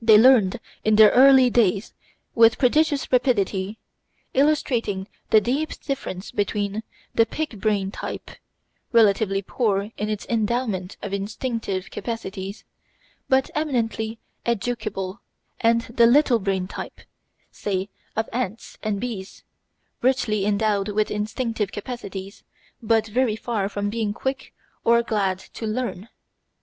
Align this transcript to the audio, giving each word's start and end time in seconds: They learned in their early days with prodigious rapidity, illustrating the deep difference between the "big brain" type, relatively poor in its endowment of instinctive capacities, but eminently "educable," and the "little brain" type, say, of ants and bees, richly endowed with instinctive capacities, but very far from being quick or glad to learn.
They 0.00 0.16
learned 0.16 0.60
in 0.82 0.96
their 0.96 1.10
early 1.10 1.50
days 1.50 1.92
with 2.34 2.56
prodigious 2.56 3.12
rapidity, 3.12 3.76
illustrating 4.32 5.08
the 5.28 5.42
deep 5.42 5.78
difference 5.82 6.30
between 6.30 6.82
the 7.14 7.26
"big 7.26 7.60
brain" 7.60 7.90
type, 7.90 8.30
relatively 8.92 9.42
poor 9.42 9.90
in 9.98 10.08
its 10.08 10.24
endowment 10.30 10.96
of 11.02 11.12
instinctive 11.12 11.90
capacities, 11.90 12.64
but 13.28 13.50
eminently 13.54 14.18
"educable," 14.46 15.20
and 15.60 15.82
the 15.82 16.06
"little 16.06 16.38
brain" 16.38 16.66
type, 16.66 17.02
say, 17.50 17.90
of 18.16 18.26
ants 18.32 18.78
and 18.82 18.98
bees, 18.98 19.44
richly 20.00 20.46
endowed 20.46 20.88
with 20.88 21.10
instinctive 21.10 21.72
capacities, 21.72 22.42
but 22.80 23.06
very 23.06 23.36
far 23.36 23.68
from 23.68 23.90
being 23.90 24.14
quick 24.14 24.54
or 24.82 25.02
glad 25.02 25.38
to 25.40 25.66
learn. 25.66 26.08